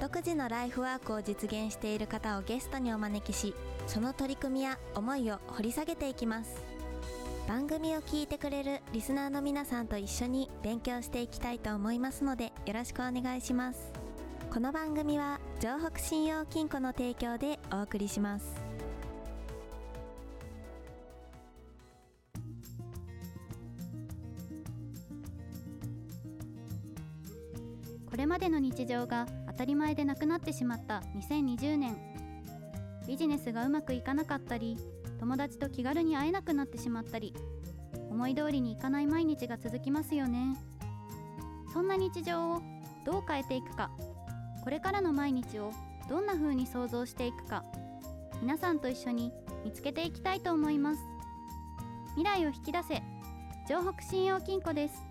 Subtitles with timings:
[0.00, 3.54] 独自のライフワークを実現している方をゲストにお招きし
[3.86, 6.62] その取り組みや思いを掘り下げていきます。
[7.46, 13.92] 番組を聞いてくれるリスナーの皆さんと一緒に勉強していきたいと思いますのでよろしくお願いします。
[14.50, 18.46] この番組は城北信用金庫の提供でお送りします。
[28.08, 31.96] これまでの日常が当たり前でなくなってしまった2020年。
[33.06, 34.76] ビジネスがうまくいかなかったり
[35.18, 37.34] 友達と気軽に会えなくなってしまったり
[38.10, 40.56] 思い通りにいかない毎日が続きますよね。
[41.72, 42.62] そんな日常を
[43.04, 43.90] どう変えていくか
[44.62, 45.72] これからの毎日を
[46.08, 47.64] どんな風に想像していくか
[48.42, 49.32] 皆さんと一緒に
[49.64, 51.00] 見つけていきたいと思います。
[52.16, 53.02] 未来を引き出せ。
[53.66, 55.09] 城北信用金庫です。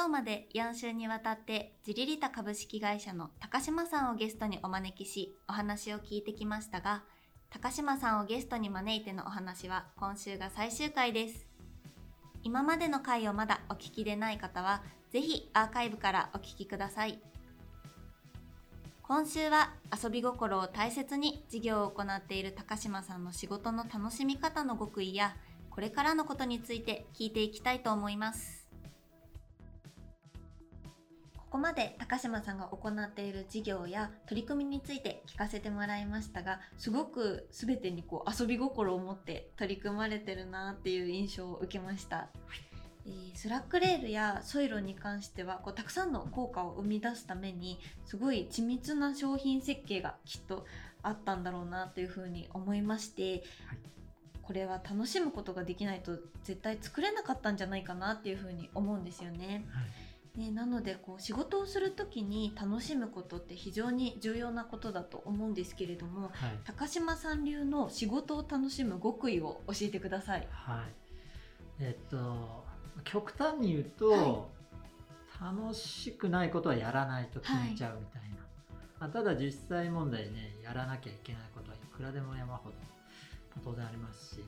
[0.00, 7.02] 今日まで4週にわたってジリリタ株式会社の高島さんをゲストにお招きしお話を聞いてきましたが
[7.50, 11.46] 高島さんをゲストに招いてのお話は今週が最終回です。
[12.42, 17.20] 今までの回をまだお聞きでない方はぜひアーカイブからお聞きください。
[19.02, 25.36] 今週は遊び心を大切に事業を行っている高島さんの仕事の楽しみ方の極意や
[25.68, 28.59] これからのことについて聞いていきたいと思います。
[31.50, 42.28] ここまで高島さんが行っている事業や取り組みについて聞かせてもらいましたがすごく全てにこう遊び心を持って取り組まれてるなっていう印象を受けました、
[43.04, 50.66] えースラックレールやソイロに関してはこうたくさんの効果を生み出すためにすごい緻密な商品設計がきっと
[51.02, 53.42] あったんだろうなというふうに思いまして、
[54.42, 59.64] これは楽しむことができないと絶対作れなかったんじゃないかなっていうふうに思うんですよね。
[60.36, 70.46] ね、なのでこう仕事をする時に楽しむことって非常に重要なことだと思うんですけれどもはい、高島さん流の仕事を楽しむ極意を教えてください。
[70.50, 70.92] はい、
[71.80, 72.64] えっと
[73.04, 74.44] 極端に言うと、は
[75.40, 78.36] 楽しくないことはやらないと決めちゃうみたいな、
[79.00, 82.74] まあ、ただ実際問題ねやらなきゃいけないことはいくらでも山ほど
[83.64, 84.44] 当然ありますし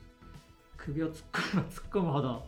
[0.77, 2.45] 首を突っ込む突っ込むほど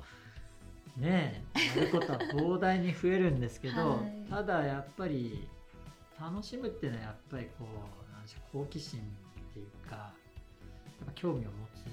[0.97, 1.45] ね
[1.77, 4.31] えやることは膨大に増えるんですけど、はい。
[4.31, 5.49] ただやっぱり
[6.21, 9.03] 楽しむっていうのはやっぱりこうなんでしょう好奇心っ
[9.53, 10.13] ていうかや
[11.03, 11.85] っぱ興味を持つ。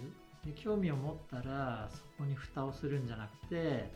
[0.45, 3.91] で興味を持ったらそこに蓋をするんじゃなくて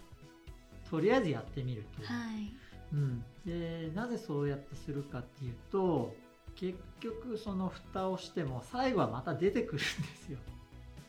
[0.89, 2.53] とりあえずやってみるとはい、
[2.93, 6.13] うん、でなぜそうやってするかっていうと
[6.55, 9.83] 結局その蓋をしても最後はまた出てくるんで
[10.17, 10.37] すよ。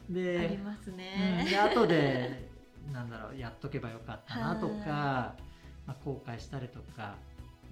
[0.09, 1.47] でありますうん、ね。
[1.49, 2.49] で後で
[2.93, 5.35] なんだろうやっとけばよかったなとか、は
[5.87, 7.17] まあ、後悔したりとか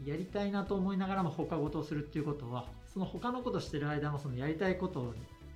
[0.05, 5.15] やりたいなと思いながらも他事をするっていうことはその他のことしてる間もそのやりたいこと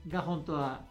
[0.08, 0.82] が本当は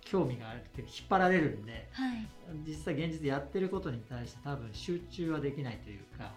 [0.00, 2.26] 興味があるって引っ張られるんではい、
[2.66, 6.32] 実際現実やってることに対して多分集中はできないというか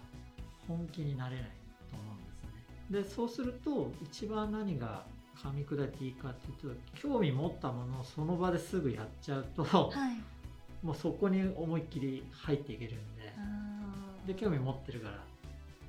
[0.68, 1.44] 本気になれない
[1.90, 3.02] と思うんですね。
[3.02, 5.04] でそうすると一番何が
[5.36, 9.90] 噛み砕いていいかっていうと興味持ったものをその場ですぐやっちゃうと、はい、
[10.86, 13.34] もうそこに思いっきり入っていけるんで
[14.32, 15.18] で興味持ってるから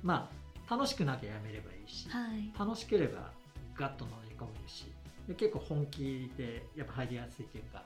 [0.02, 0.28] ま
[0.68, 3.30] あ楽しくなきゃやめればいいし、はい、楽しければ
[3.76, 4.86] ガッと乗り込めるし
[5.28, 7.84] で結構本気でやっぱ入りやすいというか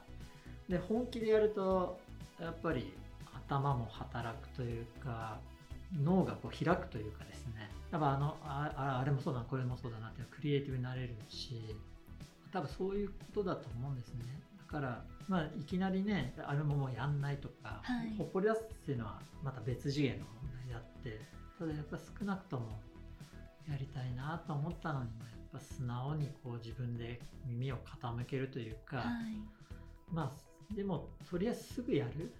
[0.67, 1.99] で本気でやると
[2.41, 2.93] やっぱり
[3.47, 5.37] 頭も働くというか
[6.01, 7.69] 脳がこう開くというかですね。
[7.91, 11.75] やっぱあのあああれもそうだなこれもそうだなっていうクリエイティブになれるし
[12.51, 14.23] 多分そういうことだと思うんですね。
[14.52, 18.17] だからまあいきなりねあれももうやんないとか、はい。
[18.17, 21.21] ほっぽり出すっていうのはまた別次元の問題であって
[21.59, 22.65] ただやっぱ少なくとも
[23.69, 29.05] やりたいなと思ったのにもやっぱ素直にこう自分で耳を傾けるというか、はい、
[30.11, 32.33] まあでもとりあえずすぐやる。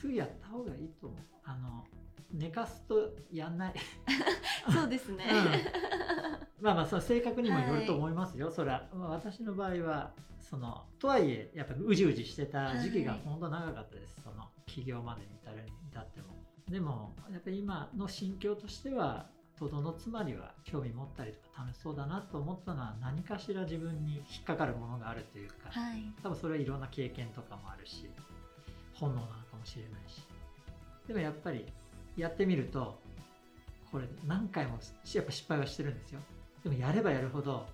[0.00, 1.18] すぐやった方がいいと思う。
[1.44, 1.84] あの
[2.32, 3.74] 寝かすとやんない。
[4.72, 5.24] そうですね。
[5.24, 6.09] うん
[6.60, 16.28] まあまあその性格にもよると思いますよ、それは、まあ私の場合はそのとはいえやっぱうじうじしてた時期がはい本当長かったです、その起業までに至るに至っても。
[16.68, 19.26] でもやっぱり今の心境としては
[19.58, 26.02] とどのつまりは興味持ったりとか楽しそうだなと思ったのは何かしら自分に引っかかるものがあるというか、はい。
[26.22, 28.08] 多分それはいろんな経験とかもあるし
[28.94, 30.22] 本能なのかもしれないし。
[31.06, 31.66] でもやっぱり
[32.16, 33.00] やってみると
[33.90, 34.78] これ何回も
[35.12, 36.20] やっぱ失敗はしてるんですよ
[36.62, 37.66] でもやればやるほど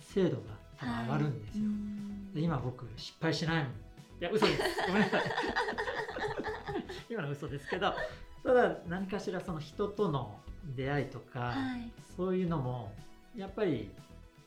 [0.00, 0.42] 精度が
[0.78, 2.00] 多分上がるんですよ、うん
[2.34, 3.72] で今僕失敗しないもん。
[3.72, 3.74] い
[4.20, 4.62] や嘘です。
[4.86, 5.22] ごめんなさい。
[7.08, 7.92] 今の嘘ですけど
[8.44, 10.40] ただ何かしらその人との
[10.76, 11.90] 出会いとか、はい。
[12.16, 12.94] そういうのも
[13.34, 13.90] やっぱり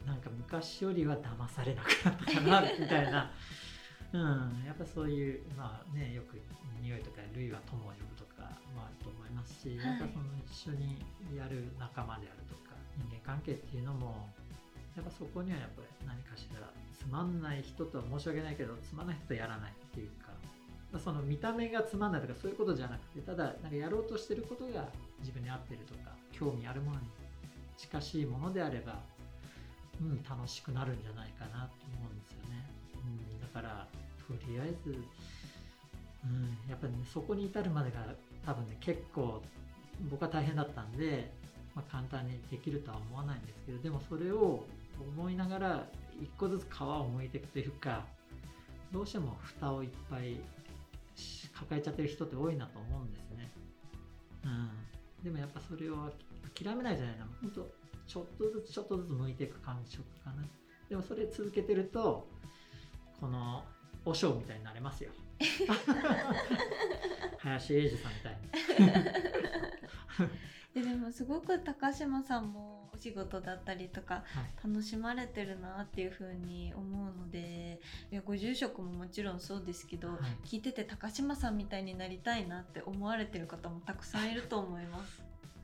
[0.05, 3.31] なんか昔よりは騙されなくなったかなみたいな、
[4.13, 6.41] うん、やっぱそういうまあねよく
[6.81, 8.43] 匂いとか類は友を呼ぶとか
[8.73, 9.87] もあると思いますし、はい。
[9.87, 11.03] やっぱその一緒に
[11.35, 14.29] やる仲間であるとか人間関係っていうのも
[14.95, 20.33] やっぱそこにはやっぱり何かしらつまんない人とは申し訳ないけどつまんない人とやらないっていうか。
[20.99, 24.87] その見た目がつまんないとかそういうことじゃなくてただなんかやろうとしてることが
[25.21, 27.07] 自分に合ってるとか興味あるものに
[27.77, 28.99] 近しいものであれば、
[29.99, 32.69] うん、楽しくなるんじゃないかなと思うんですよね。
[32.95, 33.87] うん、だから
[34.27, 38.05] とりあえず、うん、やっぱりねそこに至るまでが
[38.45, 39.41] 多分ね結構
[40.11, 41.31] 僕は大変だったんで、
[41.75, 44.63] まあ、簡単にできるとは思わないんですけどでもそれを
[45.17, 45.87] 思いながら
[46.21, 48.05] 一個ずつ皮を剥いていくというか
[48.91, 50.39] どうしても蓋をいっぱい
[51.15, 53.51] し抱えちゃってる人って多いなと思うんですね。
[54.43, 54.69] うん、
[55.23, 56.11] でもやっぱそれを
[56.53, 57.27] 諦めないじゃないな。
[57.41, 57.71] 本当
[58.05, 60.43] ちょっとずつちょっとずつ剥いていく感触かな。
[60.89, 62.27] でもそれ続けてると
[63.19, 63.63] この
[64.05, 65.11] 和尚みたいになれますよ。
[67.39, 68.49] 林英二さんみたいに
[70.73, 74.67] ででもすごく高島さんもお仕事だったりとかはい。
[74.67, 77.79] 楽しまれてるなっていう風に思うので
[78.11, 80.17] いやご住職ももちろんそうですけど、はい。
[80.47, 85.21] 聞いてて高島さんみたいになりたいなって思われてる方もたくさんいると思います。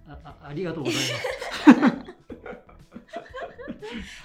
[0.07, 2.19] ああありがとうございます。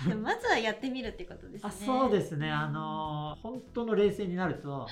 [0.16, 1.68] まずはやってみるってことですね。
[1.68, 2.50] あそうですね。
[2.50, 4.88] あの本当の冷静になると、は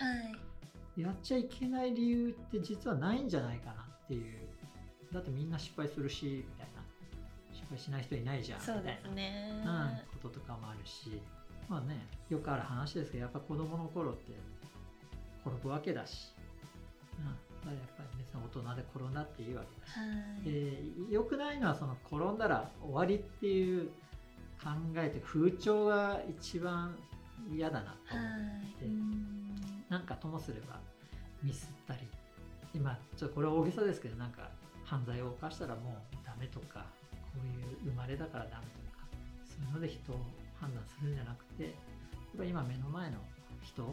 [0.97, 1.01] い。
[1.01, 4.52] やっちゃいけない理由って実はないんじゃないかなっていう
[5.13, 6.83] だってみんな失敗するしみたいな。
[7.53, 9.15] 失敗しない人いないじゃんみたそいうな。
[9.15, 9.63] ね。
[9.65, 11.21] うん、こととかもあるし。
[11.69, 14.33] まあねよくある話ですけどやっぱ子供の頃って
[15.47, 16.35] 転ぶわけだし、
[17.19, 17.37] うん、やっ
[17.97, 20.05] ぱり別に大人で転んだっていうわけだし、は
[20.45, 20.51] い。
[20.51, 23.89] で良くないのはその転んだら終わりっていう
[24.63, 26.97] 考えというか風潮が一番
[27.51, 28.29] 嫌だなと思っ
[28.79, 28.87] て、
[29.89, 30.79] なんかともすれば
[31.43, 32.01] ミスったり。
[32.75, 34.49] 今ちょっとこれは大げさですけどなんか
[34.93, 36.85] 犯罪を犯したらもうダメとか
[37.33, 39.09] こういう生まれだからダメとか
[39.49, 40.21] そういうので人を
[40.61, 41.73] 判断するんじゃなくてやっ
[42.37, 43.17] ぱ今目の前の
[43.65, 43.89] 人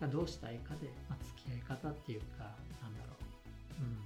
[0.00, 2.48] がどうしたいかで、まあ、付き合い方っていうか
[2.80, 3.12] なんだろ
[3.76, 4.00] う、うん、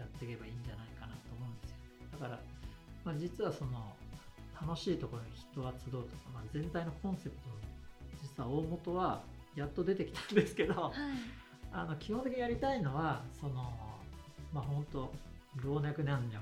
[0.00, 2.40] やっていけばいいんじゃないかなと思うんですよだから、
[3.04, 3.92] まあ、実はその
[4.56, 7.60] 楽しいところに人は集うとか、まあ、全体のコンセプトの
[8.24, 9.20] 実は大元は
[9.54, 10.92] やっと出てきたんですけど、はい。
[11.70, 13.70] あの基本的にやりたいのはその
[14.52, 15.12] まあ本当
[15.62, 16.38] 老若男女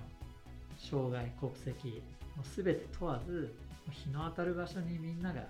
[0.78, 2.02] 障害国籍
[2.36, 3.54] もう全て問わず
[3.90, 5.42] 日の当たる場所にみんなが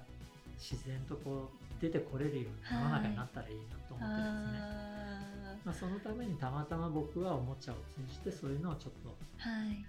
[0.59, 9.85] 自然とこう出てこれるような世の中になったらいいなと思ってですね、あまあ、そのためにたまたま僕はおもちゃを通じてそういうのをちょっと、ーはい。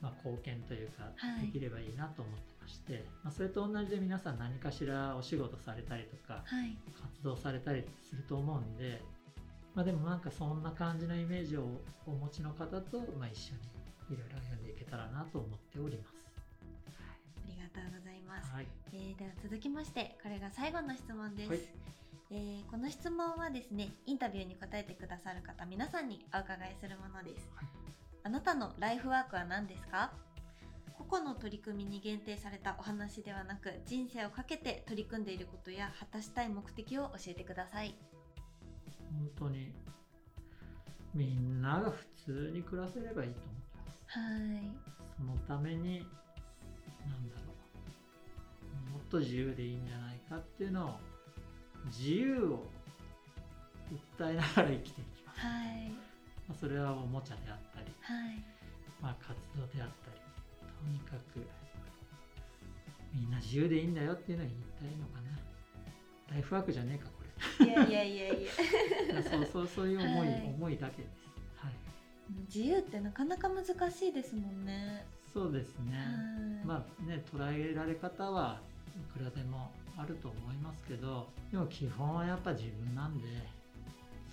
[0.00, 6.76] まあ、貢献というかはいできればいいなと思ってまして、まあ、それと同じで皆さん何かしらお仕事されたりとかはい。
[7.00, 9.00] 活動されたりすると思うんで、
[9.78, 11.62] まあ、でもなんかそんな感じのイメージを
[12.04, 13.54] お持ちの方と、まあ、一緒
[14.10, 16.16] にいろいろ読んでいけたらなと思っております。
[16.96, 18.52] ありがとうございます。
[18.52, 21.60] はい、えーでは続きましてこれが最後の質問です、はい。
[22.32, 27.66] えーこの質問はですねインタビューに答えてくださる方皆さんにお伺いするものです、はい。
[28.24, 30.10] あなたのライフワークは何ですか？
[30.98, 37.94] 個々の取り組みに限定されたお話ではなく人生をかけて取り組んでいることや果たしたい目的を教えてください
[39.12, 39.72] 本当に。
[41.14, 44.18] みんなが普通に暮らせればいいと思ってます。
[44.18, 44.98] はい。
[45.16, 46.00] そのために
[47.06, 47.54] なんだろ
[48.88, 48.90] う。
[48.92, 50.90] もっと自由でいいんじゃないかっていうのを
[51.86, 52.66] 自由を
[54.18, 55.40] 訴えながら生きていきます。
[55.40, 55.90] はい。
[56.46, 58.44] まあそれはおもちゃであったり、はい。
[59.00, 60.18] まあ、活動であったり
[60.78, 61.46] とにかく
[63.14, 65.38] みんな自由でいいんだよっていうのは言いたいのかな。
[66.30, 67.27] ライフワークじゃねえかこいや
[67.60, 69.22] いやいやいやれいや。
[69.22, 70.54] そうそうそういう思い、はい。
[70.56, 71.28] 思いだけです。
[71.56, 71.72] はい。
[72.46, 75.06] 自由ってなかなか難しいですもんね。
[75.32, 76.66] そうですね、はい。
[76.66, 78.60] まあね捉えられ方は
[78.96, 83.26] いくらでもあると思いますけどでも基本はやっぱ自分なんで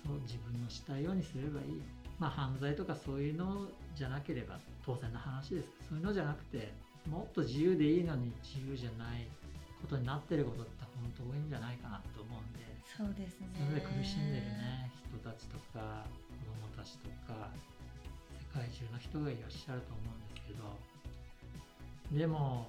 [0.04, 1.82] そう自分のしたいようにすればいい。
[2.18, 6.72] まあ犯罪とかそういうのじゃなければ当然の話ですそういうのじゃなくて
[7.10, 9.28] もっと自由でいいのに自由じゃない
[9.80, 12.64] ことになってることって本当多いんじゃないかなと思うんで
[12.96, 13.48] そうですね。
[13.56, 17.50] それで苦しんでるね人たちとか子供たちとか
[18.54, 22.68] 世界中の人がいらっしゃると思うんですけどでも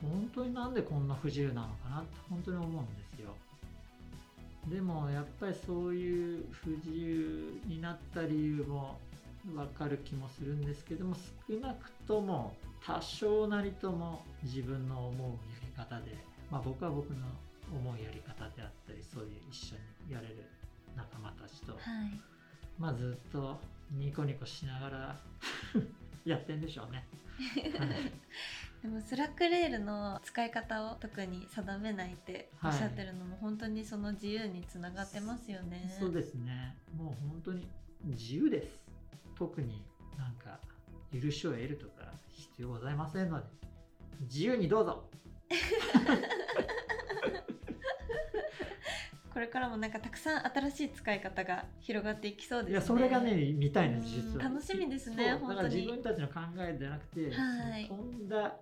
[0.00, 3.34] 本当になんでこんな不自由なのかなって本当に思うんですよ。
[4.68, 8.98] でもやっぱりそういう不自由になった理由も
[9.52, 11.14] 分かる気もするんですけども
[11.48, 16.16] 少なくとも多少なりとも自分の思うやり方で、
[16.50, 17.26] まあ、僕は僕の
[17.72, 20.44] 思うやり方であったりそういう一緒にやれる
[20.96, 21.80] 仲間たちと、はい。
[22.78, 23.58] まあ、ずっと
[23.92, 25.20] ニコニコしながら
[26.24, 27.06] やってんでしょうね。
[27.78, 28.12] はい。
[28.82, 35.96] でもスラックレールの使い方を特に定めないっておっしゃってるのも本当にその自由につながってますよね。
[35.98, 36.76] そうですね。
[36.94, 37.66] もう本当に
[38.02, 38.84] 自由です。
[39.34, 39.82] 特に
[40.18, 40.60] なんか
[41.12, 43.64] 許しを得るとか必要ございませんので。
[44.20, 45.04] 自由にどうぞ
[49.34, 52.72] これからもなんかたくさん新しい使い方が広がっていきそうですね。
[52.72, 58.54] いやそれがね見たいんですうん実は楽しみですね本当に自分たちの考えじゃなくて、はい飛んだ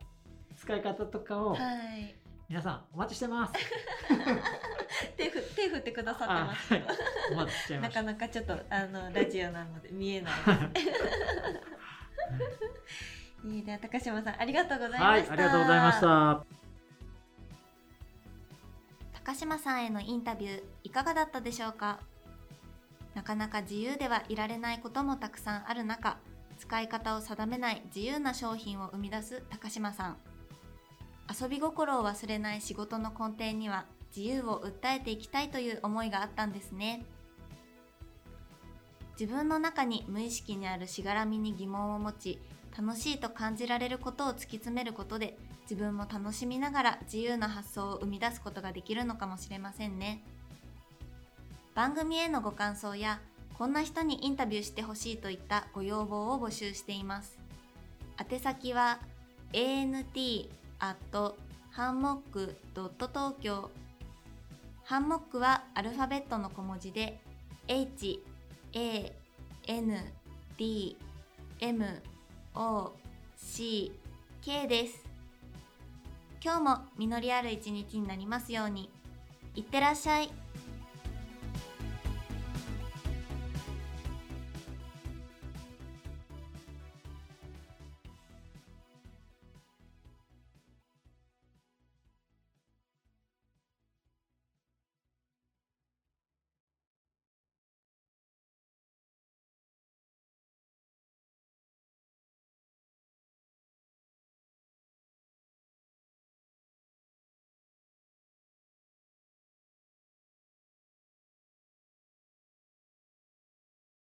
[0.57, 2.15] 使い方とかをはい。
[2.49, 3.55] 皆さんお待ちしてます
[5.17, 6.73] 手ふ手振ってくださってあます。
[6.73, 6.85] はい
[7.37, 10.33] まなしたかなかちょっとあのラジオなので見えない。
[13.45, 15.33] いいね高島さんありがとうございまはいした。
[15.35, 16.62] ありがとうございました
[19.25, 22.01] 高島さんへのインタビューいかがだったでしょうか？
[23.15, 26.17] なかなか自由ではいられないこともたくさんある中
[26.59, 30.17] 使い方を定めない自由な商品を生み出す高島さん。
[31.41, 37.05] 遊び心を忘れない仕事の根底には自由を訴えていきたいという思いがあったんですね。
[39.21, 42.41] 自分の中に無意識にあるしがらみに疑問を持ち
[42.77, 45.39] 楽しいと感じられることを突き詰めることで
[45.73, 50.23] 自分も楽しみながら自由な発想を生み出すことができるのかもしれませんね。
[51.75, 53.21] 番組へのご感想や
[53.55, 57.39] こんな人にインタビューしてほしいといったご要望を募集しています。
[58.31, 58.99] 宛先は
[59.55, 60.45] ant
[61.71, 63.71] ハンモック東京
[64.85, 67.19] ハンモックはアルファベットの小文字で
[67.67, 68.23] h
[68.75, 69.13] a
[69.69, 70.05] n
[70.59, 70.99] d
[71.61, 72.03] m
[72.57, 72.93] o
[73.39, 73.91] c
[74.43, 75.12] k です。
[76.45, 78.91] 今日も実りある一日になりますように。
[79.55, 80.31] いってらっしゃい。